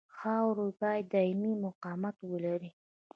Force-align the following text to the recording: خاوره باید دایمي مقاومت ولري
خاوره 0.17 0.67
باید 0.79 1.05
دایمي 1.13 1.53
مقاومت 1.65 2.15
ولري 2.31 2.69